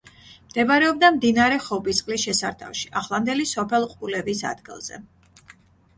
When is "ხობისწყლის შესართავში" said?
1.67-2.89